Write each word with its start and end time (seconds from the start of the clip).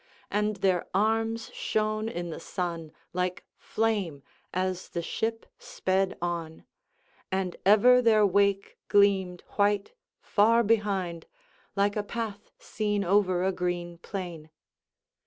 And 0.31 0.55
their 0.55 0.87
arms 0.95 1.51
shone 1.53 2.09
in 2.09 2.31
the 2.31 2.39
sun 2.39 2.91
like 3.13 3.43
flame 3.59 4.23
as 4.51 4.89
the 4.89 5.01
ship 5.03 5.45
sped 5.59 6.17
on; 6.19 6.63
and 7.31 7.55
ever 7.67 8.01
their 8.01 8.25
wake 8.25 8.79
gleamed 8.87 9.41
white 9.57 9.93
far 10.19 10.63
behind, 10.63 11.27
like 11.75 11.95
a 11.95 12.01
path 12.01 12.49
seen 12.57 13.03
over 13.03 13.43
a 13.43 13.51
green 13.51 13.99
plain. 13.99 14.49